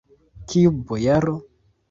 [0.53, 1.37] Kiu bojaro?